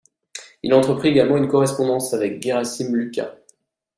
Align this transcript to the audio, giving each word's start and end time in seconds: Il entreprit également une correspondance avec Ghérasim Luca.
Il 0.63 0.73
entreprit 0.73 1.09
également 1.09 1.37
une 1.37 1.47
correspondance 1.47 2.15
avec 2.15 2.39
Ghérasim 2.39 2.87
Luca. 2.95 3.35